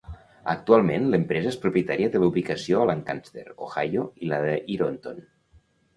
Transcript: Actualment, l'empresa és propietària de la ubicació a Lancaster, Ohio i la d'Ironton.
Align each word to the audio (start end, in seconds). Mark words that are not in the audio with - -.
Actualment, 0.51 1.03
l'empresa 1.15 1.51
és 1.55 1.59
propietària 1.65 2.09
de 2.15 2.21
la 2.23 2.29
ubicació 2.33 2.81
a 2.85 2.89
Lancaster, 2.93 3.47
Ohio 3.67 4.07
i 4.29 4.33
la 4.33 4.41
d'Ironton. 4.49 5.21